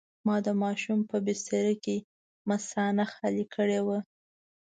ما 0.27 0.35
د 0.45 0.47
ماشوم 0.63 0.99
په 1.09 1.17
بستره 1.25 1.73
کې 1.83 1.95
مثانه 2.49 3.03
خالي 3.13 3.45
کړې 3.55 3.79
وه. 3.87 3.99